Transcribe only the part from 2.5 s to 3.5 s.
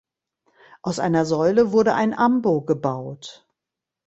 gebaut.